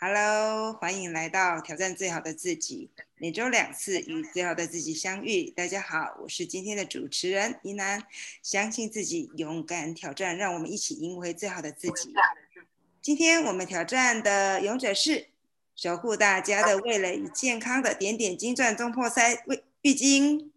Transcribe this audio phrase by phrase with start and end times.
[0.00, 5.50] Hello，欢迎来到挑战最好的自己，每周两次与最好的自己相遇。
[5.50, 8.04] 大家好，我是今天的主持人依南。
[8.40, 12.14] 相信自己，勇敢挑战，让我们一起赢回最好的自己。
[13.02, 15.30] 今天我们挑战的勇者是
[15.74, 20.50] 守护大家的味蕾与健康的点点金钻中破塞味浴巾。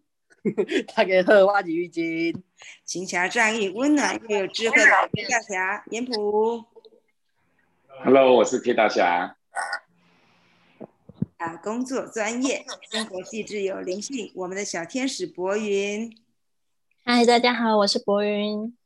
[0.94, 2.40] 大家好，我是浴巾。
[2.84, 6.64] 行侠仗义、温暖又有智慧的铁大侠严普。
[8.04, 9.36] Hello，我是铁大侠。
[11.36, 16.12] 啊，工作专业，生活细致有灵性，我们的小天使博云。
[17.04, 18.76] 嗨，大家好，我是博云。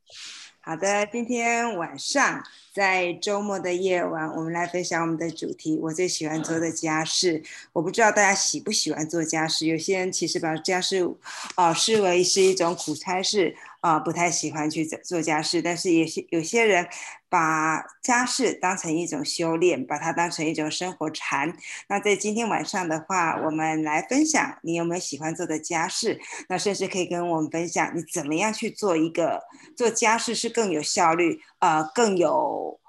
[0.61, 5.79] 好的，今天晚上在周末的夜晚，我们来分享我们的主题。
[5.81, 9.67] 我最喜欢做的家事，我不知道大家喜不喜欢做家事。
[9.67, 11.01] 有些人其实把家事，
[11.57, 13.57] 哦，视为是一种苦差事。
[13.87, 16.89] 啊，不太喜欢去做家事，但是也是有些人
[17.29, 21.57] 把家事当成一种修炼，把它当成一种生活禅。
[21.89, 29.41] 那在今天晚上的话，我们来分享你有没有喜欢做的家事，那甚至可以跟我们分享你怎么样去做一个
[29.77, 32.81] 做家事是更有效率，呃，更有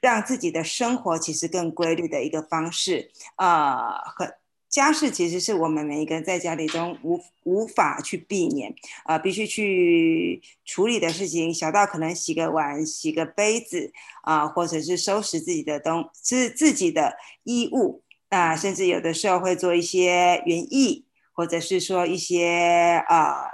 [0.00, 4.32] 让自己的生活其实更规律的一个方式，呃，很。
[4.76, 8.74] 家事其实是我们每一个人在家里中无无法去避免，
[9.04, 23.48] 啊，必须去处理的事情，小到可能洗个碗、洗个杯子，啊，或者是收拾自己的东，是自己的衣物，啊，甚至有的时候会做一些园艺，或者是说一些啊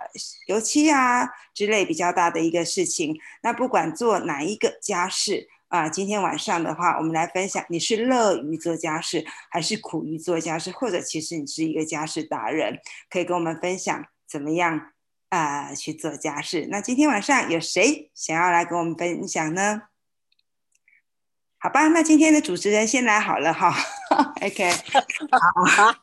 [0.49, 3.17] 油漆啊之类比较大的一个事情。
[3.45, 5.52] 那不管做哪一个家事。
[5.73, 12.79] 啊，今天晚上的话，我们来分享，你是乐于做家事，还是苦于做家事，或者其实你是一个家事达人，
[13.09, 14.93] 可以跟我们分享怎么样
[15.31, 16.69] 啊去做家事。
[16.71, 19.85] 那今天晚上有谁想要来跟我们分享呢？
[21.63, 23.73] 好吧，那今天的主持人先来好了哈。
[24.43, 24.69] OK，
[25.31, 25.95] 好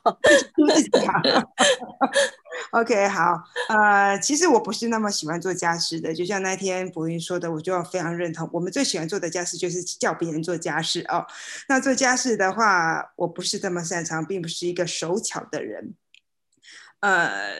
[2.71, 3.43] ，OK，好。
[3.67, 8.49] 呃，其实我不是那么喜欢做家事的，就像那天博云说的，我就非常认同。
[8.53, 11.27] 我们最喜欢做的家事就是叫别人做家事哦。
[11.67, 15.93] 那做家事的话，我不是这么擅长，并不是一个手巧的人。
[17.01, 17.51] 呃，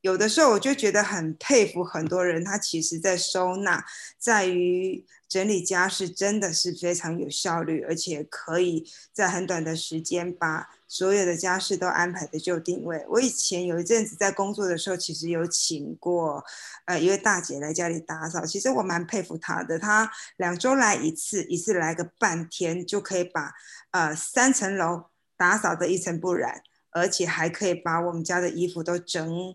[0.00, 3.84] 有的时候我就觉得很佩服很多人，他其实在收纳，
[4.18, 5.04] 在于。
[5.28, 13.04] 整理家事真的是非常有效率，而且可以在很短的时间把所有的家事都安排的就定位。
[13.10, 16.42] 我以前有一阵子在工作的时候，其实有请过
[16.86, 19.78] 呃一位大姐来家里打扫，其实我蛮佩服她的。
[19.78, 23.52] 她两周来一次，一次来个半天，就可以把
[23.90, 29.54] 呃三层楼打扫的一尘不染，而且还可以把我们家的衣服都整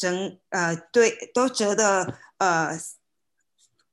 [0.00, 2.80] 整呃对都折的呃。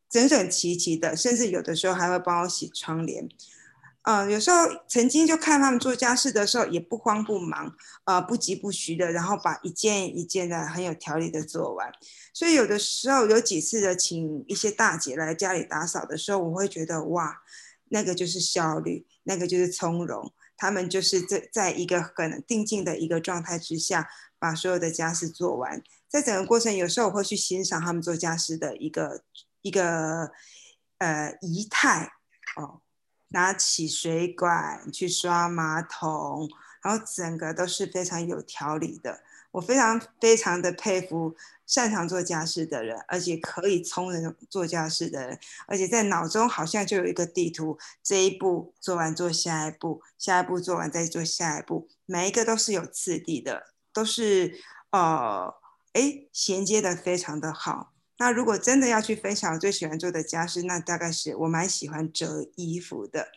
[0.09, 3.27] 整整齐齐的，甚至有的时候还会帮我洗窗帘。
[4.03, 4.55] 嗯，有时候
[4.87, 7.75] 曾经就看他们做家事的时候，也不慌不忙，
[8.05, 11.91] 呃，不急不徐的，然后把一件一件的很有条理的做完。
[12.33, 17.41] 所以有的时候有几次的请一些大姐来家里打扫的时候，我会觉得哇，
[17.89, 20.31] 那个就是效率，那个就是从容。
[20.55, 24.07] 他们就是在在一个很定静的一个状态之下，
[24.39, 25.83] 把所有的家事做完。
[26.07, 29.23] 在整个过程，有时候我会去欣赏他们做家事的一个。
[29.63, 30.31] 一个
[30.99, 32.09] 呃仪态
[32.55, 32.79] 哦，
[33.29, 36.47] 拿起水管去刷马桶，
[36.81, 39.19] 然后整个都是非常有条理的。
[39.51, 41.35] 我非常非常的佩服
[41.65, 55.53] 擅长做家事的人，而且可以从容做家事的人，而且在脑中好像就有一个地图，这一步做完做下一步，下一步做完再做下一步，每一个都是有次第的，都是呃
[55.93, 57.93] 哎衔接的非常的好。
[58.19, 63.27] 那如果真的要去分享我最喜欢做的家事，那大概是我蛮喜欢折衣服的。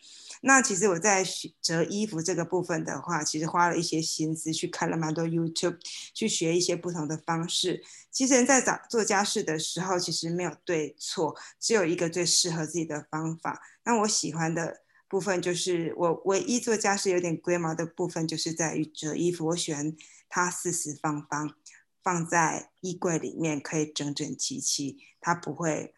[0.43, 1.23] 那其实我在
[1.61, 5.77] 折衣服这个部分的话，其实花了一些心思去看了蛮多 YouTube，
[6.15, 7.85] 去学一些不同的方式。
[8.11, 13.61] 其实人在找做家事的时候，其实没有对错，只有一个最适合自己的方法。
[13.85, 19.49] 那我喜欢的部分就是我唯一做家事有点龟毛的部分，就是在于折衣服。
[19.49, 19.95] 我喜欢
[20.31, 21.55] 它四四方方。
[22.03, 25.93] 放在衣柜里面可以整整齐齐，它不会，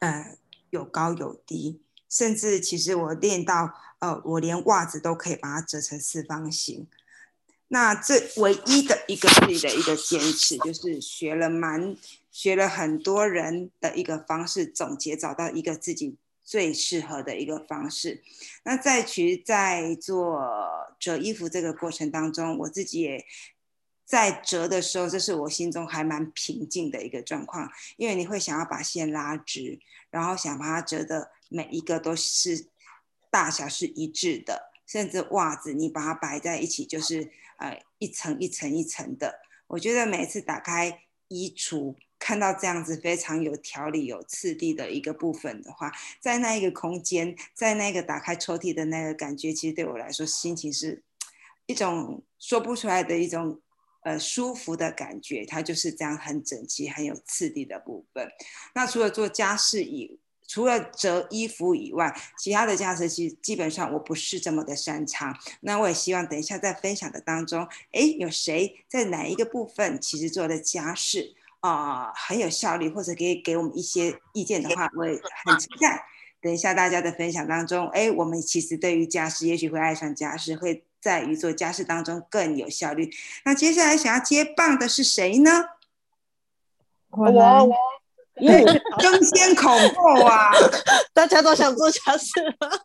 [0.00, 0.36] 呃，
[0.68, 1.80] 有高有低，
[2.10, 6.86] 甚至其实我练到，呃，我连袜子都可以把它折成四方形。
[7.68, 11.96] 那这唯一的一个自己的一个坚持，就是学了蛮
[12.30, 18.22] 学了很多人的一个方式，总结找到一个自己最适合的一个方式。
[18.64, 20.38] 那在其实，在做
[21.00, 23.24] 折衣服这个过程当中，我自己也。
[24.04, 29.80] 在折的时候，这是我心中还蛮平静的一个状况，因为你会想要把线拉直，
[30.10, 32.68] 然后想把它折的每一个都是
[33.30, 39.40] 大小是一致的，甚至袜子，你把它摆在一起，就是呃一层一层一层的。
[39.66, 45.90] 我觉得每次打开衣橱，看到这样子非常有条理、有次第的一个部分的话，
[46.20, 51.02] 在那一个空间，在那个打开抽屉的那个感觉，其实对我来说，心情是
[51.66, 53.60] 一种说不出来的一种
[54.04, 55.44] 呃舒服的感觉。
[55.44, 58.28] 它就是这样很整齐、很有次第的部分。
[58.74, 65.34] 那除了做家事以除了折衣服以外，其他的家事其实基本上我不是这么的擅长。
[65.62, 76.04] 那我也希望等一下在分享的当中，哎，有谁在哪一个部分其实做的家事啊很有效率，或者可以给我们一些意见的话，我也很期待。
[76.42, 83.10] 等一下大家的分享当中，哎，我们其实对于家事，也许会爱上家事，会在于做家事当中更有效率。
[83.44, 85.50] 那接下来想要接棒的是谁呢？
[87.10, 87.76] 我我。
[88.98, 90.50] 争先恐后啊！
[91.14, 92.30] 大家都想做家事。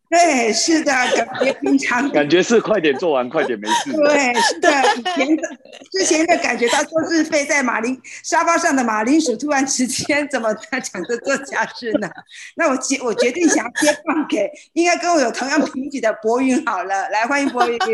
[0.10, 3.92] 对，是的，感觉平常感觉是快点做完，快点没事。
[3.94, 5.44] 对，是的，以前的
[5.92, 12.08] 之前的感觉他说是飞在马铃沙发上的马铃薯，突然之间怎么在抢着做家事呢？
[12.56, 17.80] 那我决我决定想要接棒给应该跟我有同样评级的博云好了，来欢迎博云。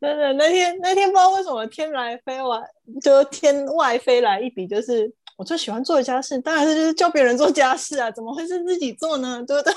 [0.00, 2.58] 真的，那天那天不知道为什么天来飞外，
[3.02, 9.42] 就天外飞来一笔，就是我最喜欢做的家事，当然是就是教别人做家事啊，怎么会是自己做呢？
[9.46, 9.72] 对不对？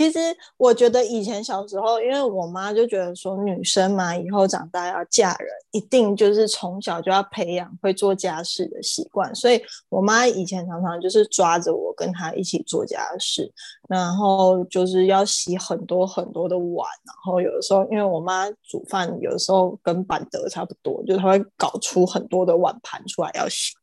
[0.00, 0.18] 其实
[0.56, 9.60] 我觉得以前小时候，因为我妈就觉得说女生嘛，以后长大要嫁人，一定就是从小就要培养会做家事的习惯，所以
[9.90, 13.52] 我妈以前常常就是抓着我跟她一起做家事，
[13.90, 23.74] 然后就是要洗很多很多的碗，然后有的时候因为我妈煮饭有的时候跟板德差不多，就她会搞出很多的碗盘出来要洗，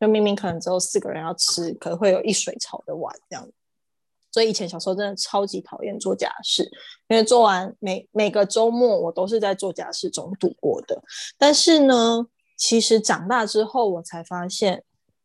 [0.00, 3.48] 就明明可能只有四个人要吃，可能会有一水槽的碗这样。
[4.32, 6.62] 所以以前小时候真的超级讨厌做家事，
[7.08, 11.02] 因为做完每每个周末我都是在做家事中度过的。
[11.36, 14.84] 但是呢，其实长大之后我才发现，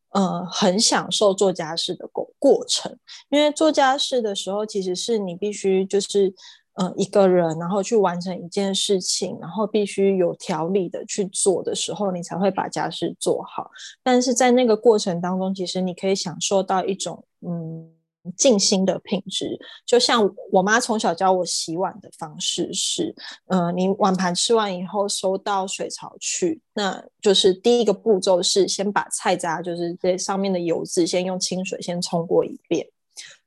[0.10, 2.98] 呃，很享受做家事的过过程。
[3.30, 6.34] 因为做家事的时候，其实是你必须就是
[6.74, 13.70] 呃一个人，然后去完成一件事情，然后必须有条理的去做的时候，你才会把家事做好。
[14.02, 17.92] 但是在那个过程当中，其实你可以享受到一种嗯。
[18.36, 23.16] 静心的品质，就像我妈从小教我洗碗的方式是，
[23.48, 32.88] 嗯，你碗盘吃完以后收到水槽去，那就是第一个步骤是先把菜渣，就是这上面的油渍，先用清水先冲过一遍，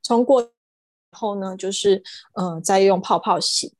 [0.03, 0.47] 冲过以
[1.11, 2.01] 后呢，就是
[2.33, 3.73] 嗯，再用泡泡洗。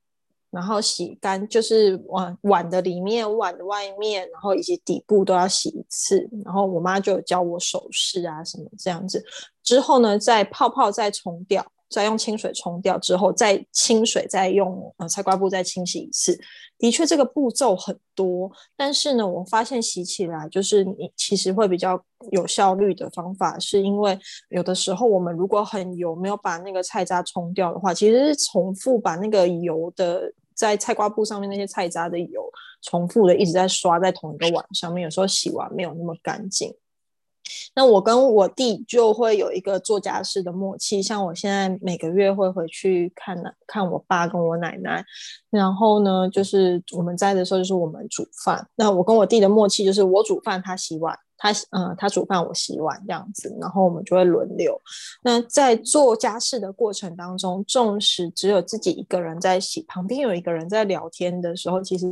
[0.51, 6.27] 然后洗干，就是碗碗的里面、碗的外面，然后以及底部都要洗一次。
[6.43, 9.23] 然后我妈就教我手势啊什么这样子。
[9.63, 16.39] 之后呢，再泡泡再冲掉，再用清水冲掉之后，再清水再用呃菜瓜布再清洗一次。
[16.79, 22.01] 的确，这个步骤很多，但是呢，我发现洗起来就是你其实会比较
[22.31, 24.17] 有效率的方法，是因为
[24.49, 30.33] 有的时候我们如果很油，没有把那个菜渣冲掉的话，其实是重复把那个油的。
[30.59, 32.51] 在菜瓜布上面那些菜渣的油，
[32.81, 36.75] 重复的一直在刷在同一个碗上面，有时候洗完没有那么干净。
[37.75, 43.37] 那我跟我弟就会有一个做家事的默契，像我现在每个月会回去看
[43.67, 45.03] 看我爸跟我奶奶，
[45.49, 48.67] 然后呢，就是我们在的时候就是我们煮饭。
[48.75, 51.17] 那我跟我弟的默契就是我煮饭，他洗碗。
[51.41, 54.77] 他嗯，他煮饭，我洗碗这样子，然后我们就会轮流。
[55.23, 62.05] 那在做家事的过程当中，纵使只有自己一个人在洗，旁边有一个人在聊天的时候，其实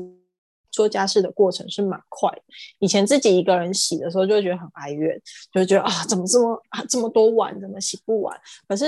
[0.77, 2.31] 做家事的过程是蛮快。
[2.77, 5.19] 以前自己一个人洗的时候，就会觉得很哀怨，
[5.51, 8.39] 就觉得啊，怎么这么啊这么多碗，怎么洗不完？
[8.67, 8.85] 可是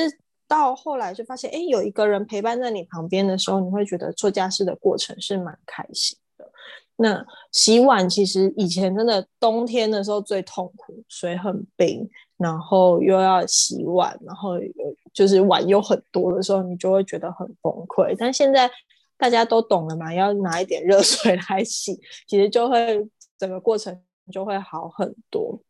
[0.47, 6.47] 到后来就发现，哎，有一个人陪伴在你旁边的时候，你会觉得做家事的过程是蛮开心的。
[6.97, 14.59] 那洗碗其实以前真的冬天的时候最痛苦，水很冰，然后又要洗碗，然后
[15.13, 18.15] 就是碗又很多的时候，你就会觉得很崩溃。
[18.17, 18.69] 但现在
[19.19, 23.07] 大家都懂了嘛，要拿一点热水 来洗，其实就会
[23.37, 25.61] 整个过程就会好很多。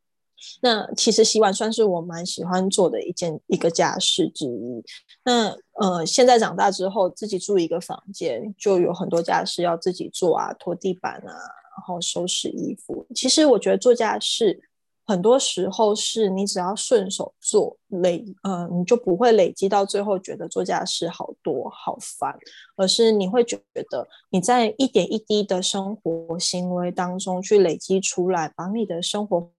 [0.62, 4.82] 那其实洗碗算是我蛮喜欢做的一件一个家事之一。
[5.26, 13.06] 那呃，现在长大之后自己住一个房间，就有很多家事要自己做啊，拖地板啊，然后收拾衣服。
[13.14, 14.58] 其实我觉得做家事
[15.10, 22.38] 很多时候是你只要顺手做累，呃，你就不会累积到最后觉得做家事好多好烦，
[22.76, 29.52] 而是你会觉得你在一点一滴的生活行为当中去累积出来，把你的生活。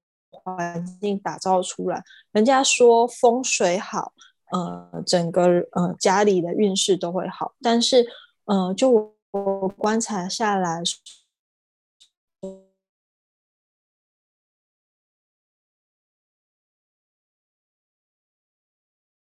[0.43, 2.03] 环境打造出来，
[2.33, 4.13] 人家说风水好，
[4.53, 5.43] 呃整个
[5.73, 7.53] 呃家里的运势都会好。
[7.61, 8.07] 但是
[8.47, 10.81] 呃，就我观察下来。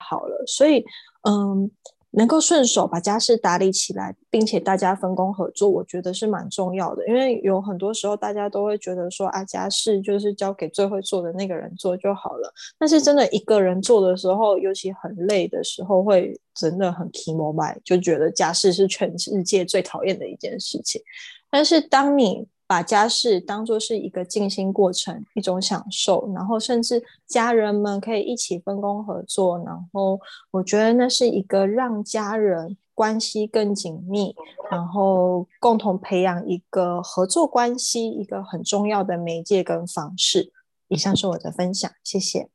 [0.10, 0.84] 好了，所以
[1.28, 1.72] 嗯，
[2.12, 7.08] 能够顺手把家事打理起来，并且大家分工合作，我觉得是蛮重要的。
[7.08, 12.54] 因为有很多时候，大家都会觉得说啊，家事就是交给最会做的那个人做就好了。
[12.78, 21.02] 但是真的一个人做的时候，尤其很累的时候，会真的很 k m o 就觉得家事是全世界最讨厌的一件事情。
[21.50, 30.20] 但是当你把家事当做是一个静心过程，一种享受，然后甚至家人们可以一起分工合作，然后
[30.52, 34.36] 我觉得那是一个让家人关系更紧密，
[34.72, 40.54] 然后共同培养一个合作关系，一个很重要的媒介跟方式。
[40.88, 42.50] 以上是我的分享，谢谢。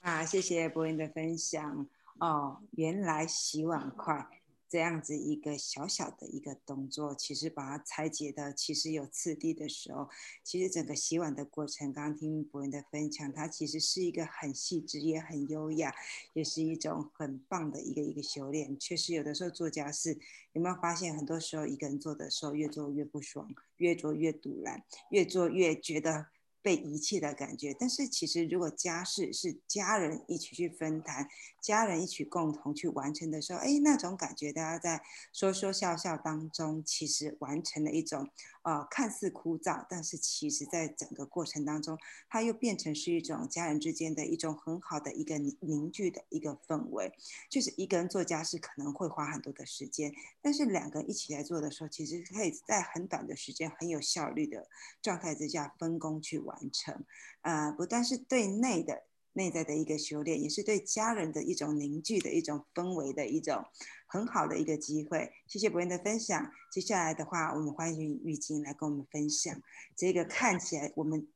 [0.00, 1.86] 啊，谢谢博云的分享
[2.20, 4.37] 哦，原来洗碗筷。
[4.68, 10.08] 这样子一个小小的一个动作，其实把它拆解的其实有次第的时候，
[10.44, 15.94] 其实整个洗碗的过程，刚刚听博文的分享，它其实是一个很细致也很优雅，
[16.34, 18.78] 也是一种很棒的一个一个修炼。
[18.78, 20.18] 确实有的时候做家事，
[20.52, 23.48] 有没有发现很多时候一个人做的时候，越做越不爽，
[23.78, 26.26] 越做越堵然，越做越觉得。
[26.68, 31.26] 被遗弃的感觉，但是其实如果家事是家人一起去分担，
[31.62, 38.28] 家人一起共同去完成的时候，哎，那种感觉，大家在说说笑笑当中，其实完成了一种。
[38.62, 41.96] 呃，看似枯燥，但是其实在整个过程当中，
[42.28, 47.10] 它又变成是一种家人之间的一种很好的一个凝聚的一个氛围。
[47.48, 54.68] 就是一个人做家事可能会花很多的时间，但是两个人一起来做的时候，其实可以在很短的时间、很有效率的
[55.00, 57.04] 状态之下分工去完完成。
[57.42, 59.04] 呃，不但是对内的。
[59.34, 63.64] 内在的一个修炼，也是对家人的一种凝聚的一种氛围的一种
[64.08, 65.30] 很好的一个机会。
[65.46, 66.50] 谢谢博彦的分享。
[66.72, 69.54] 接下来的话，我们欢迎玉晶来跟我们分享
[69.94, 71.28] 这个看起来我们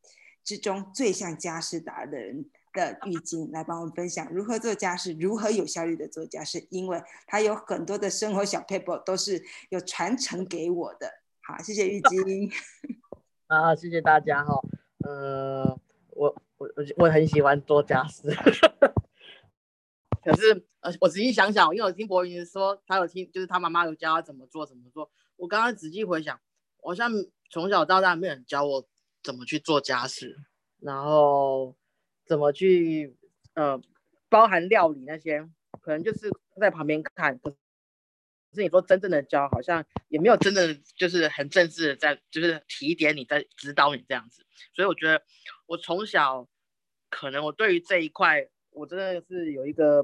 [0.42, 11.08] 之中最像家事达人的玉晶，来帮我们分享如何做家事，如何有效率的做家事，因为他有很多的生活小 paper 都是有传承给我的。
[11.42, 12.50] 好，谢谢玉晶。
[13.46, 14.60] 啊，谢谢大家哈。
[15.04, 15.78] 呃，
[16.10, 16.34] 我。
[16.58, 18.22] 我我我很喜欢做家事，
[20.22, 25.10] 可是呃，我仔细想想，因为我听博云说他有听，就是他妈妈有教他怎么做怎么做。
[25.34, 26.40] 我刚刚仔细回想，
[26.80, 27.10] 好像
[27.50, 28.86] 从小到大没有人教我
[29.24, 30.36] 怎么去做家事，
[30.78, 31.74] 然后
[32.24, 33.16] 怎么去
[33.54, 33.80] 呃，
[34.28, 35.40] 包含料理那些，
[35.80, 36.30] 可能就是
[36.60, 37.40] 在旁边看。
[37.40, 37.52] 可
[38.54, 44.44] 是你说真正的教，好像也没有真的就是很正式的在就是提点你，在指导你这样子。
[44.74, 45.22] 所以我觉得
[45.66, 46.48] 我从小。
[47.14, 50.02] 可能我对于这一块，我真的是有一个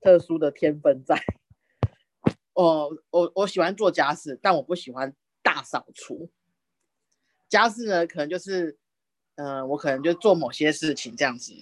[0.00, 1.16] 特殊的天分在。
[2.54, 6.28] 哦，我我喜欢做家事，但我不喜欢大扫除。
[7.48, 8.76] 家事呢，可能就是，
[9.36, 11.54] 嗯，我可能就做某些事情这样子，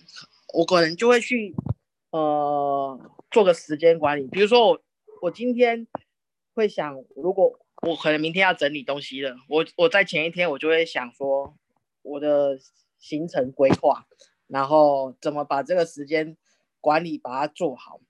[0.54, 1.54] 我可能就会去，
[2.08, 2.98] 呃，
[3.30, 4.26] 做个时间管理。
[4.28, 4.82] 比如说我，
[5.22, 5.86] 我今天
[6.54, 11.56] 会想，如果我可能明天要整理东西了，我我在前一天我就会想说，
[12.02, 12.58] 我的
[12.98, 14.06] 行程规划。
[14.46, 16.36] 然后怎么把这个时间
[16.80, 18.00] 管理把它做好？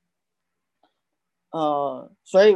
[1.51, 2.55] 呃，所以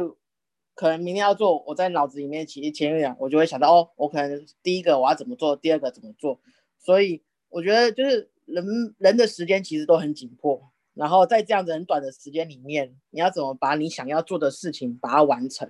[0.73, 6.41] 可能明天要做，我在脑子里面其实前一两我就会想到，哦，我可能第一个我要怎么做，第二个怎么做。
[6.79, 15.69] 所以我觉得就是人人的时间其实都很紧迫，然后在这样子很短的时间里面，你要怎么把你想要做的事情把它完成？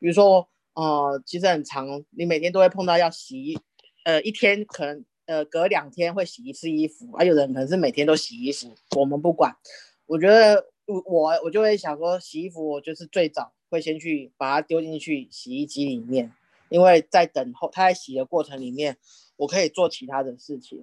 [0.00, 3.56] 比如说，呃，其实很长，你每天都会碰到要洗，
[4.04, 5.04] 呃，一天可能。
[5.26, 9.56] 呃，隔两天会洗一次衣服，还有人可能是每天都洗衣服，我们不管。
[10.04, 16.30] 我觉得我我我就会想说，洗衣服我就是最早会先去把它丢进去洗衣机里面，
[16.68, 18.98] 因为在等候它在洗的过程里面，
[19.36, 20.82] 我可以做其他的事情。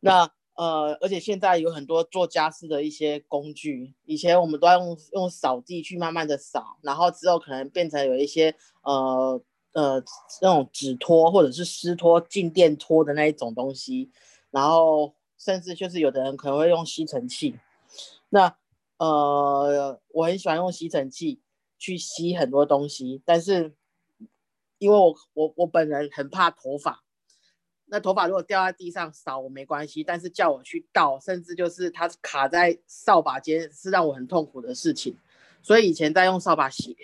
[0.00, 9.40] 那呃，而且现在有很多做家事的一些工具，以前我们都要用用扫地去慢慢的扫，然后之后可能变成有一些呃。
[9.74, 10.00] 呃，
[10.40, 14.08] 那种纸拖或者是湿拖、静电拖的那一种东西，
[14.52, 17.58] 然后甚至就是有的人可能会用吸尘器。
[18.28, 18.56] 那
[18.98, 21.40] 呃，我很喜欢用吸尘器
[21.76, 23.74] 去吸很多东西，但是
[24.78, 27.02] 因为我我我本人很怕头发，
[27.94, 35.16] 那头发如果掉在地上扫我没关系，但是叫我去倒，甚至就是它卡在扫把间是让我很痛苦的事情。
[35.62, 36.96] 所以以前在用扫把洗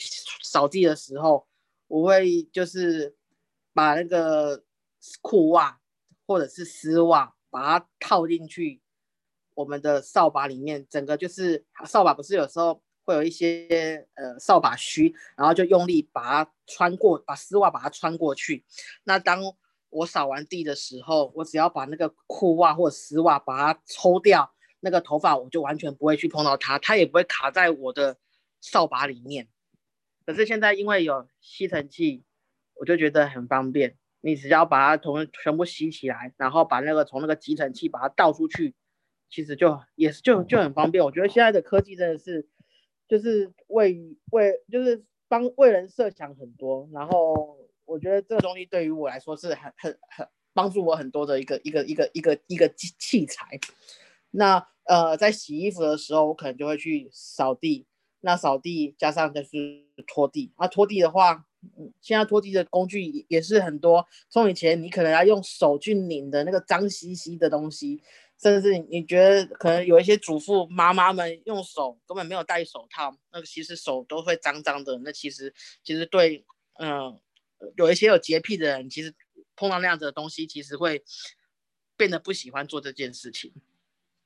[0.42, 1.46] 扫地的时候。
[1.92, 3.16] 我会就是
[3.72, 4.62] 把那个
[5.20, 5.80] 裤袜
[6.24, 8.80] 或者是丝袜把它套进去，
[9.54, 18.64] 我们的扫把里面，整个就是扫把不是有时候会有一些呃扫把须，然后就用力把它穿过，把丝袜把它穿过去。
[19.02, 19.42] 那当
[19.90, 28.16] 我扫完地的时候，我只要把那个裤袜或丝袜把它抽掉，那个头发我就完全不会去碰到它，它也不会卡在我的
[28.60, 29.48] 扫把里面。
[30.24, 32.24] 可是现在因为有吸尘器，
[32.74, 33.96] 我就觉得很方便。
[34.22, 38.74] 你只要把它从全部吸起来，然后把那个从那个集尘器把它倒出去，
[39.30, 41.02] 其实就也是就就很方便。
[41.02, 42.46] 我觉得现在的科技真的是，
[43.08, 46.86] 就是为为就是帮为人设想很多。
[46.92, 47.59] 然后
[47.90, 53.58] 我觉得这个东西对于我来说是很很很帮助我很多的一个一个一个一个一个器器材。
[54.30, 57.86] 那呃，在洗衣服的时候，我可能就会去扫地。
[58.20, 60.52] 那扫地加上就是拖地。
[60.58, 61.46] 那拖地的话，
[61.78, 64.06] 嗯，现在拖地的工具也是很多。
[64.28, 68.02] 从以前你可能要用手去拧的那个脏兮兮的东西，
[68.40, 74.98] 甚至你觉得可能有一些主妇妈妈们用手根本没有戴手套，那个其实手都会脏脏的。
[75.02, 76.44] 那其实其实对，
[76.78, 77.18] 嗯，
[77.76, 79.14] 有一些有洁癖的人，其实
[79.56, 81.04] 碰到那样子的东西，其实会
[81.96, 83.52] 变得不喜欢做这件事情。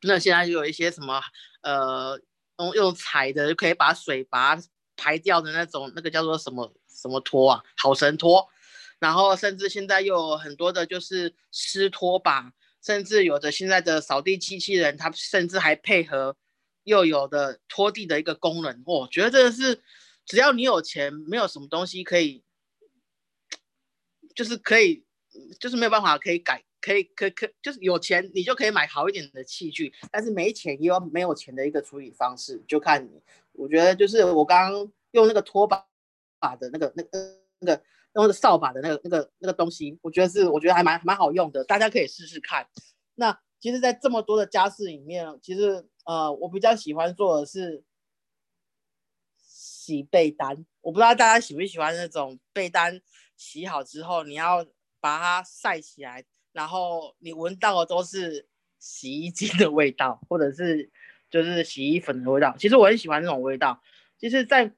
[0.03, 1.21] 那现在就有一些什么，
[1.62, 2.21] 呃。
[2.57, 4.57] 用用踩的就可以把水把
[4.97, 8.49] 排掉的那种，那个叫做什么什么拖啊，好神拖。
[9.00, 16.37] 然后甚至现在又有很多的就是湿拖把，甚至有的现在的扫地机器人，它甚至还配合
[16.85, 18.85] 又有的拖地的一个功能。
[18.87, 19.83] 我觉得这个是
[20.25, 22.45] 只要你有钱，没有什么东西可以，
[24.35, 25.05] 就是可以，
[25.61, 26.64] 就是没有办法可以改。
[26.81, 33.23] 可以，可可就是有钱，你就可以买好一点的器具，但是没钱也有没有钱的一个处理方式，就看你。
[33.53, 35.83] 我觉得就是我刚刚用那个拖把
[36.38, 37.11] 把的那个、那个、
[37.61, 37.83] 那个
[38.14, 42.69] 用那个扫把的那个、那个、那个东西，我觉得是我觉得还蛮蛮好用的，大家可以试试看。
[43.14, 47.83] 那其实，在这么多的家事里面，其实呃，我比较喜欢做的是
[49.38, 50.67] 洗被单。
[50.83, 53.00] 我不知道大家喜不喜欢那种被单
[53.36, 54.66] 洗好之后，你要
[55.00, 56.25] 把它晒起来。
[56.52, 58.47] 然后你闻到的都是
[58.78, 60.88] 洗衣机的味道，或者是
[61.28, 62.54] 就是洗衣粉的味道。
[62.56, 63.82] 其实我很喜欢那种味道。
[64.18, 64.73] 其实，在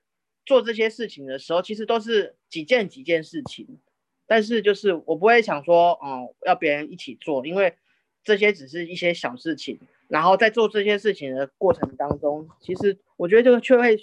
[0.46, 3.78] 做这些事情的时候，其实都是几件几件事情。
[4.26, 7.76] 但是就是我不会想说，哦，要别人一起做，因为
[8.24, 9.78] 这些只是一些小事情。
[10.08, 13.98] 然后在做这些事情的过程当中，其实我觉得这个却会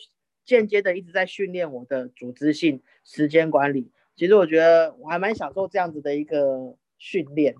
[0.45, 3.89] 间接的一直在训练我的组织性、时间管理。
[4.15, 6.75] 其实我觉得我还蛮享受这样子的一个。
[6.99, 7.53] 训练，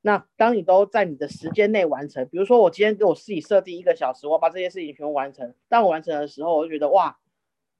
[0.00, 5.52] 那当你都在你的时间内完成，比如说我今天给我自己设定一个小时，我把这些事情全部完成。
[5.68, 7.18] 当我完成的时候，我就觉得哇，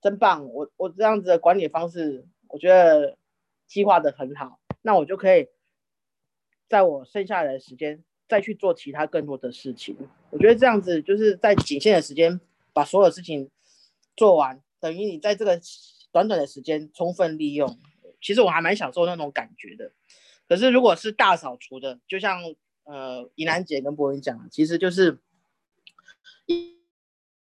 [0.02, 0.46] 真棒！
[0.52, 3.16] 我我这样子的管理方式，我觉得
[3.66, 4.60] 计划的很好。
[4.82, 5.48] 那我就可以
[6.68, 9.96] 在我剩下来的时间再去做其他更多的事情。
[10.28, 12.38] 我觉得这样子就是在仅限的时间
[12.74, 13.48] 把所有事情
[14.14, 15.58] 做完，等于你在这个
[16.12, 17.78] 短短的时间充分利用。
[18.26, 19.92] 其实我还蛮享受那种感觉的。
[20.48, 22.42] 可是，如果是大扫除的，就像
[22.82, 25.20] 呃，怡兰姐跟博文讲，其实就是
[26.46, 26.76] 一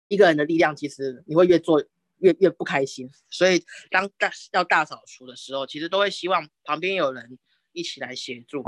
[0.08, 1.84] 一个人的力量，其实你会越做
[2.18, 3.08] 越越不开心。
[3.30, 7.38] 所以，当大要大扫除的时候，其实都会希望旁边有人
[7.74, 8.64] 一起来协助。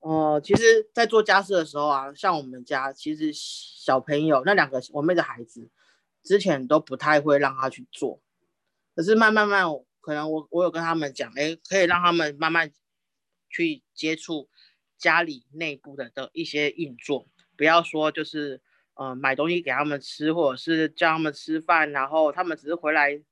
[0.00, 5.70] 呃，其实，在做家事的时候啊，像我们家，其实小朋友那两个我妹的孩子，
[6.24, 8.20] 之前都不太会让他去做。
[8.96, 9.64] 可是，慢慢慢，
[10.08, 12.72] 可能我我有跟他们讲，哎，可以让他们慢慢。
[13.50, 14.50] 去接触
[14.98, 18.60] 家里内部的的一些运作，不要说就是
[18.92, 23.22] 呃买东西给他们吃，或者是叫他们吃饭，然后他们只是回来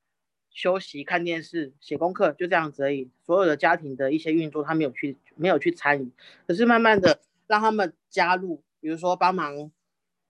[0.50, 3.10] 休息、看电视、写功课，就这样子而已。
[3.26, 6.10] 所有的家庭的一些运作，他没有去没有去参与。
[6.46, 9.70] 可是慢慢的让他们加入，比如说帮忙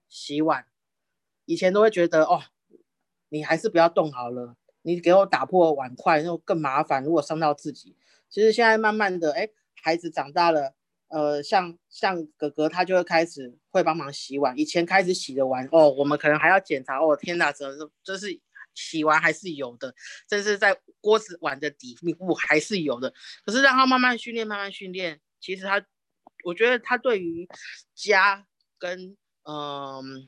[0.09, 0.67] 洗碗，
[1.45, 2.43] 以前都会觉得哦，
[3.29, 7.95] 你还是不要动好了，你给我打破碗筷，那更麻烦，如果伤到自己。
[8.29, 9.49] 其实现在慢慢的，哎。
[9.79, 10.73] 孩子长大了，
[11.07, 14.57] 呃，像像哥哥，他就会开始会帮忙洗碗。
[14.57, 16.99] 以前开始洗的碗，哦，我们可能还要检查。
[16.99, 17.71] 哦，天哪，这
[18.03, 18.37] 这是
[18.73, 19.93] 洗完还是有的，
[20.27, 23.13] 这是在锅子碗的底部还是有的。
[23.45, 25.81] 可是让他慢慢训练，慢慢训练，其实他，
[26.43, 27.47] 我觉得他对于
[27.93, 28.45] 家
[28.79, 30.27] 跟嗯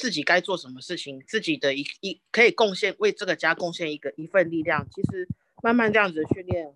[0.00, 4.88] 自己该做什么事情，自己的一一可以贡献为这个家贡献一个一份力量。
[4.90, 5.28] 其实
[5.62, 6.72] 慢慢这样子的训练。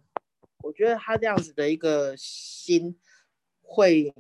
[0.62, 2.98] 我觉得他这样子的一个心，
[3.62, 4.14] 会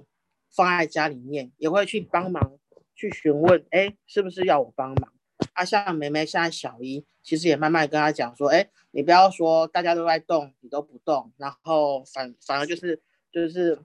[0.50, 2.58] 放在家里面，也会去帮忙，
[2.94, 5.12] 去询问，哎，是不是要我帮忙？
[5.52, 13.78] 啊，像梅梅现在小一，其实也慢慢跟他讲说，哎，你不要说大家都在动，你都不动，然后反反而就是就是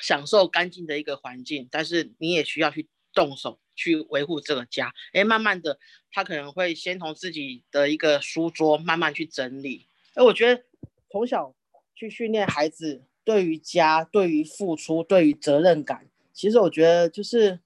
[0.00, 4.92] 享受干净的一个环境，但是你也需要去动手去维护这个家。
[5.12, 5.78] 哎，慢慢的，
[6.10, 9.88] 他可能会先从自己的一个书桌慢慢去整理。
[10.14, 10.62] 哎，我觉得
[11.10, 11.54] 从小
[11.94, 17.60] 去训练孩子对于家、对于付出、对于责任感，其实我觉得就是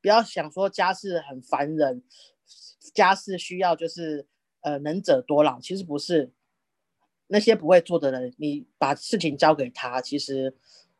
[0.00, 2.02] 不要想说家事很烦人，
[2.94, 4.26] 家事需要就是
[4.60, 6.32] 呃能者多劳，其实不是。
[7.28, 10.54] 那些不会做的人，你把事情交给他，其实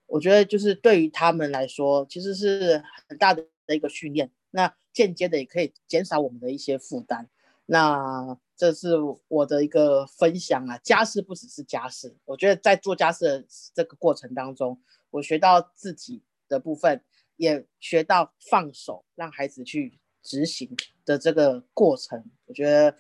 [0.07, 4.31] 我觉得就是对于他们来说，其实是很大的一个训练。
[4.53, 7.29] 那间接的也可以减少我们的一些负担。
[7.67, 8.95] 那这是
[9.29, 10.79] 我的一个分享啊。
[10.79, 17.03] 家事不只是家事，我觉得在做家事的这个过程当中，我学到自己的部分，
[17.37, 22.25] 也学到放手，让孩子去执行的这个过程。
[22.47, 22.97] 我觉得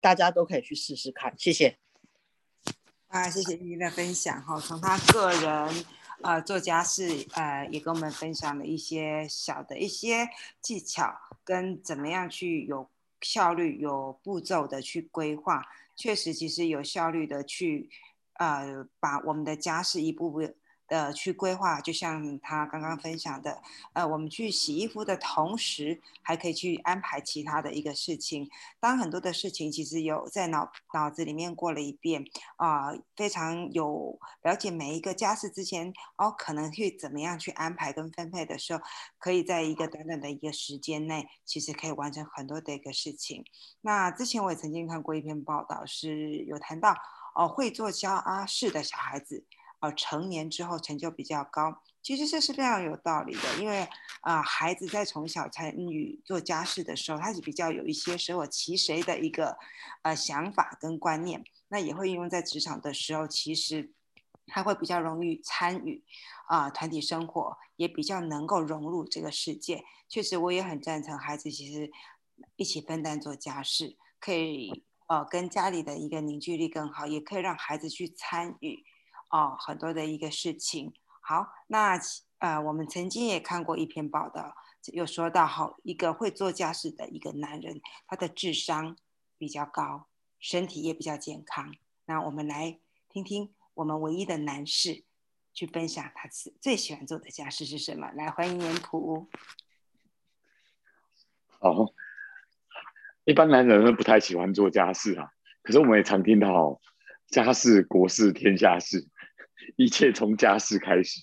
[0.00, 1.34] 大家都可以去试试看。
[1.38, 1.78] 谢谢。
[3.08, 5.84] 啊，谢谢依依的分享哈，从他个人
[6.22, 10.28] 啊做家事呃也跟我们分享了一些小的一些
[10.60, 12.88] 技巧，跟怎么样去有
[13.20, 15.64] 效率、有步骤的去规划，
[15.96, 17.90] 确实其实有效率的去
[18.34, 20.42] 呃把我们的家事一步步。
[20.88, 23.62] 呃，去规划，就像他刚刚分享的，
[23.94, 28.50] 呃，我们去洗衣服的同时，还可以去安排其他的一个事情。
[28.78, 32.24] 当很多的事情其实有在脑脑子里面过了一遍
[32.56, 38.82] 啊，非常有了解每一个家事之前，哦，可能去怎么样去安排跟分配的时候，
[39.18, 43.42] 可以在一个短短的一个时间内，其实可以完成很多的一个事情。
[43.80, 46.94] 那之前我也曾经看过一篇报道，是有谈到
[47.34, 49.44] 哦，会做家事的小孩子。
[49.84, 53.60] 呃，成年之后成就比较高，其实这是非常有道理的。
[53.60, 53.86] 因为
[54.22, 59.58] 啊，孩子在从小参与做家事的时候，他是比较有一些舍我其谁的一个
[60.00, 63.92] 呃想法跟观念，那也会运用在职场的时候，其实
[64.46, 66.02] 他会比较容易参与
[66.46, 69.84] 啊团体生活，也比较能够融入这个世界。
[70.08, 71.92] 确实，我也很赞成孩子其实
[72.56, 78.82] 一起分担做家事，可以呃跟家里的一个凝聚力更好，也可以让孩子去参与。
[79.34, 80.94] 哦，很多的一个事情。
[81.20, 81.98] 好，那
[82.38, 84.54] 呃，我们曾经也看过一篇报道，
[84.92, 88.96] 有说到好一个会做家事的一个男人，他的智商
[89.36, 90.06] 比较高，
[90.38, 91.74] 身体也比较健康。
[92.04, 95.02] 那我们来听听我们唯一的男士
[95.52, 98.12] 去分享他是最喜欢做的家事是什么。
[98.12, 99.28] 来，欢迎年普。
[101.58, 101.92] 好，
[103.24, 105.32] 一般男人都不太喜欢做家事啊，
[105.64, 106.80] 可是我们也常听到
[107.26, 109.08] 家事国事天下事。
[109.76, 111.20] 一切从家事开始，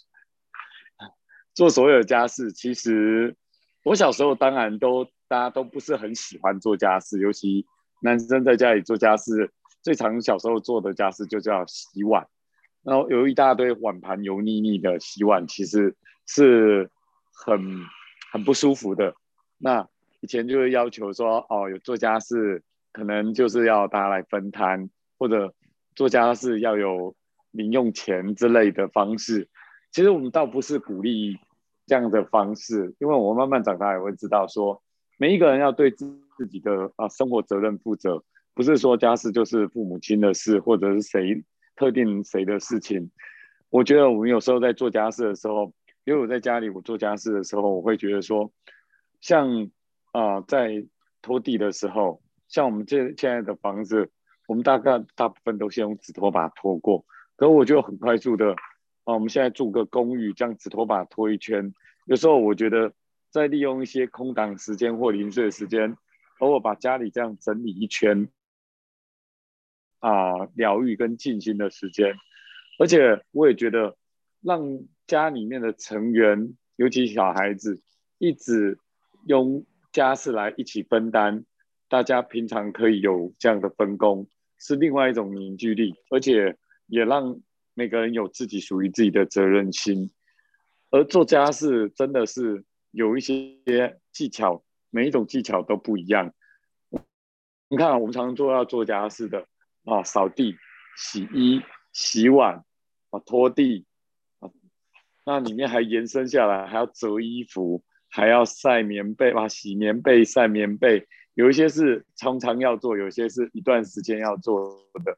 [1.53, 2.51] 做所有家事。
[2.51, 3.35] 其实
[3.83, 7.65] 我小时候当然都大家都不是很喜欢做家事，尤其
[8.01, 9.51] 男生在家里做家事，
[9.81, 12.27] 最常小时候做的家事就叫洗碗。
[12.83, 15.95] 然后有一大堆碗盘油腻腻的洗碗，其实
[16.27, 16.89] 是
[17.31, 17.59] 很
[18.31, 19.15] 很不舒服的。
[19.57, 19.87] 那
[20.19, 25.53] 以前就会要求说，哦，有做家事，可能就是要大家来分摊，或者
[25.95, 27.15] 做家事要有。
[27.51, 29.47] 零用钱之类的方式，
[29.91, 31.37] 其实我们倒不是鼓励
[31.85, 34.81] 这样的方式，因为我慢慢长大也会知道，说
[35.17, 41.43] 每一个人要对自自己的啊生活责任负责，不是说家事就是父母亲的事，或者是谁
[41.75, 43.11] 特定谁的事情。
[43.69, 48.51] 我觉得我们有时候在做家事的时候，因为我在家里我做家事的时候，我会觉得说，
[49.19, 49.69] 像
[50.11, 50.85] 啊在
[51.21, 54.09] 拖地的时候，像我们这现在的房子，
[54.47, 57.05] 我们大概大部分都先用纸拖把拖过。
[57.41, 58.51] 可我就很快速的
[59.03, 61.73] 啊，我们现在住个公寓，这样子拖把拖一圈。
[62.05, 62.93] 有时候我觉得
[63.31, 65.97] 在利用一些空档时间或零碎的时间，
[66.37, 68.29] 偶尔把家里这样整理一圈
[70.01, 72.13] 啊，疗愈跟静心的时间。
[72.77, 73.97] 而且我也觉得
[74.41, 74.61] 让
[75.07, 77.81] 家里面的成员，尤其小孩子，
[78.19, 78.77] 一直
[79.25, 81.43] 用家事来一起分担，
[81.89, 84.27] 大家平常可以有这样的分工，
[84.59, 86.55] 是另外一种凝聚力，而且。
[86.91, 87.39] 也让
[87.73, 90.11] 每个人有自己属于自己的责任心，
[90.89, 96.33] 而做家事真的是有一些技巧，每一种技巧都不一样。
[97.69, 99.47] 你看，我们常常做要做家事的
[99.85, 100.57] 啊，扫地、
[100.97, 101.61] 洗衣、
[101.93, 102.65] 洗碗
[103.09, 103.85] 啊、拖地
[104.39, 104.51] 啊，
[105.25, 115.17] 那里面还延伸下来，还要折衣服，还要晒棉被啊，洗棉被、晒棉被，有一些是常常要做，有些是一段时间要做的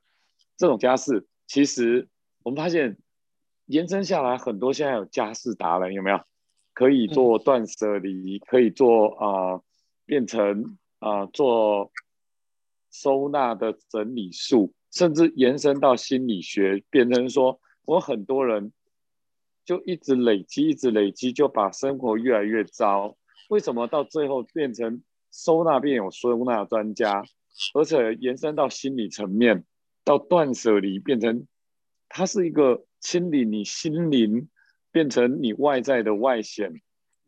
[0.56, 1.26] 这种家事。
[1.48, 2.08] 其实
[2.44, 2.98] 我们发现，
[3.66, 6.20] 延伸下来很多，现在有家事达人有没有？
[6.74, 9.62] 可以做断舍离，可以做啊，
[10.06, 11.92] 变成啊做
[12.90, 18.74] 收纳的整理术，甚至延伸到心理学，变成说我很多人
[19.66, 23.16] 就一直累积，一直累积，就把生活越来越糟。
[23.50, 27.24] 为什么到最后变成收纳变有收纳专家，
[27.76, 29.64] 而且延伸到心理层面，
[30.04, 31.48] 到断舍离变成
[32.10, 34.50] 它是一个清理你心灵，
[34.92, 36.82] 变成你外在的外显，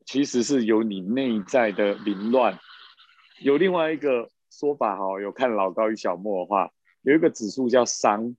[0.05, 2.59] 其实是由你内在的凌乱。
[3.41, 8.35] 有另外一个说法哈，有看老高与小莫的话，有一个指数叫商，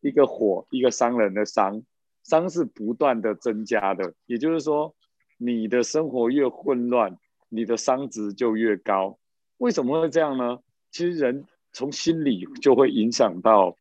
[0.00, 1.82] 一个火，一个商人的商。
[2.24, 4.94] 商是不断的增加的，也就是说，
[5.38, 7.16] 你的生活越混乱，
[7.48, 9.18] 你的商值就越高。
[9.56, 10.58] 为什么会这样呢？
[10.90, 11.46] 其实人
[11.78, 13.76] 从心理就会影响到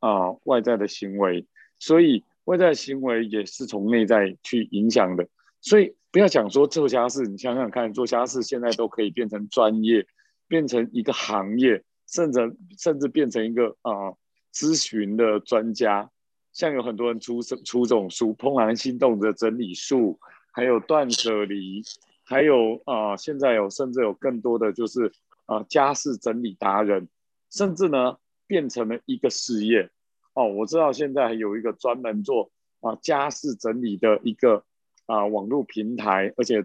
[0.00, 1.46] 啊外在的行为，
[1.78, 5.26] 所以外在行为也是从内在去影响的。
[5.62, 10.06] 所以不要讲说做家事，你想想看，做家事现在都可以变成专业，
[10.46, 14.12] 变成一个行业，甚至甚至变成一个啊
[14.52, 16.10] 咨询的专家。
[16.52, 20.18] 像有很多人出出这种书，《怦然心动的整理术》，
[20.52, 21.82] 还有断舍离，
[22.24, 25.10] 还有啊，现在有甚至有更多的就是
[25.46, 27.08] 啊，家事整理达人，
[27.50, 29.90] 甚至呢变成了一个事业
[30.34, 30.46] 哦。
[30.46, 34.64] 我知道现在有一个专门做啊家事整理的一个
[35.06, 36.64] 啊网络平台，而且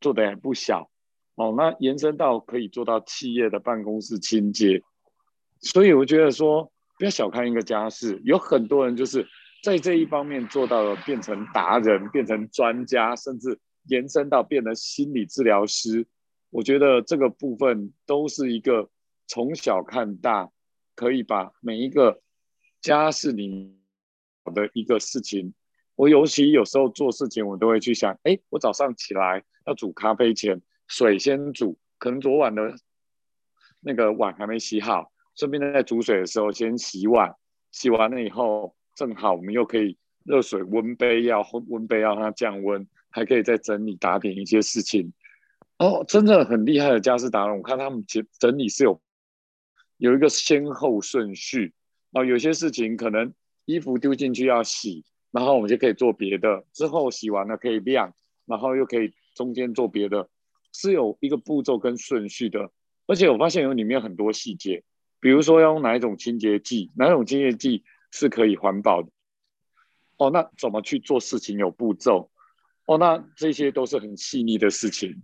[0.00, 0.90] 做的也不小
[1.34, 1.54] 哦。
[1.56, 4.82] 那延伸到可以做到企业的办公室清洁，
[5.60, 6.70] 所以我觉得说。
[6.98, 9.26] 不要小看一个家事，有很多人就是
[9.64, 16.06] 在这一方面做到了变成达人、变成专家，甚至延伸到变成心理治疗师。
[16.50, 18.88] 我觉得这个部分都是一个
[19.26, 20.50] 从小看大，
[20.94, 22.20] 可以把每一个
[22.80, 23.78] 家事里
[24.54, 25.54] 的一个事情。
[25.94, 32.74] 我尤其有时候做事情，我都会去想：哎，我早上起来要煮咖啡前，水先煮，可能昨晚的
[33.80, 35.12] 那个碗还没洗好。
[35.34, 37.34] 顺便在煮水的时候先洗碗，
[37.70, 45.12] 洗完了以后正好我们又可以热水温杯要温杯要让它降温，还可以再整理打点一些事情。
[45.78, 49.00] 哦，真的很厉害的家事达人，我看他们整整理是有
[50.02, 51.74] 有一个先后顺序。
[52.10, 53.32] 啊，有些事情可能
[53.66, 58.12] 衣服丢进去要洗，然后我们就可以做别的，之后洗完了可以晾，
[58.44, 60.28] 然后又可以中间做别的，
[60.72, 62.72] 是有一个步骤跟顺序的。
[63.06, 64.82] 而且我发现有里面很多细节。
[65.20, 69.08] 比如说要用哪一种清洁剂，哪种清洁剂是可以环保的？
[70.16, 72.28] 哦，那怎么去做事情有步骤？
[72.86, 75.22] 哦，那这些都是很细腻的事情。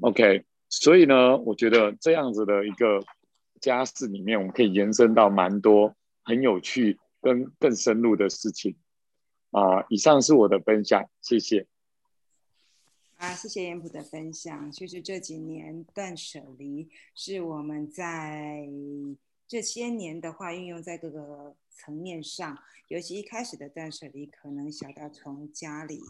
[0.00, 3.02] OK，所以呢，我觉得这样子的一个
[3.60, 5.94] 家事里面，我们可以延伸到蛮多
[6.24, 8.76] 很有趣跟更深入的事情。
[9.50, 11.66] 啊，以上是我的分享，谢谢。
[13.16, 14.70] 啊，谢谢严普的分享。
[14.70, 18.68] 其实这几年断舍离是我们在
[19.48, 26.00] 这些年的话运用在各个层面上，尤其一开始的断舍离，可能小到从家里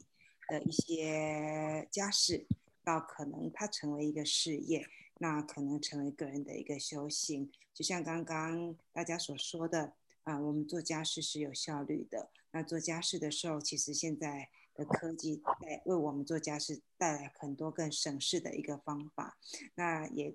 [0.49, 2.45] 的一些家事，
[2.85, 4.85] 到可能它成为一个事业，
[5.19, 7.53] 那可能成为个人的一个修行。
[7.75, 9.93] 就像刚刚大家所说的
[10.25, 12.31] 啊，我们做家事是有效率的。
[12.53, 14.49] 那做家事的时候，其实现在。
[14.79, 19.37] 的科技带为我们做家事带来很多更省事的一个方法。
[19.75, 20.33] 那也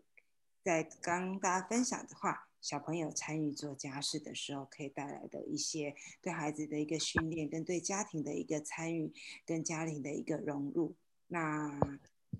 [0.61, 9.13] 在刚大家分享的话，小朋友参与做家事的时候，可以带来的一些对孩子的一个训练，跟对家庭的一个参与，
[9.45, 10.93] 跟家庭的一个融入。
[11.27, 11.79] 那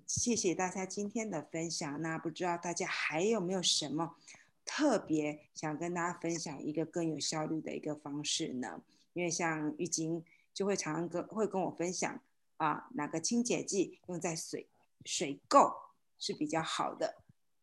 [0.06, 2.00] 谢谢大家今天的分享。
[2.02, 4.16] 那不知道大家还有没有什么
[4.64, 8.82] 特别想跟大家分享一个更有效率的一个方式呢？
[9.12, 10.24] 因为像玉晶。
[10.54, 12.20] 就会常常跟会跟我分享
[12.58, 14.68] 啊，哪个清洁剂用在水
[15.04, 15.74] 水垢
[16.16, 17.16] 是比较好的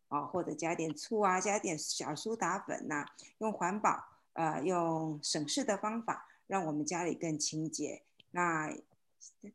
[0.10, 3.06] 啊，或者加点醋啊，加点小苏打粉呐，
[3.38, 8.04] 用环保呃用省事的方法，让我们家里更清洁。
[8.32, 8.76] 那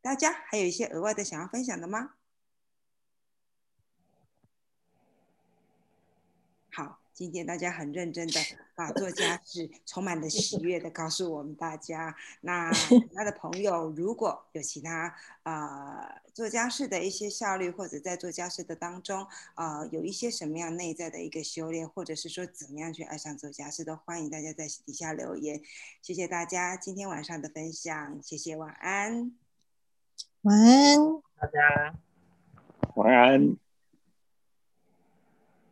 [0.01, 2.15] 大家还有一些额外的想要分享的吗？
[6.73, 7.06] 好。
[7.17, 8.39] 今天大家很认真的
[8.77, 12.15] 把做家事充满了喜悦的告诉我们大家。
[12.43, 12.71] 那
[13.15, 25.63] 他的朋友如果有其他呃做家事的一些效率，或者在做家事的当中呃有一些什么样内在的一个修炼，或者是说怎么样去爱上做家事，都欢迎大家在底下留言。
[26.03, 29.33] 谢谢大家今天晚上的分享，谢谢，晚安，
[30.43, 30.97] 晚安，
[31.41, 31.95] 大家
[32.95, 33.57] 晚安。